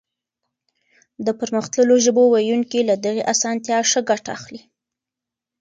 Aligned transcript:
د 1.25 1.27
پرمختللو 1.39 1.95
ژبو 2.05 2.23
ويونکي 2.29 2.79
له 2.89 2.95
دغې 3.05 3.23
اسانتيا 3.33 3.79
ښه 3.89 4.01
ګټه 4.09 4.29
اخلي. 4.37 4.61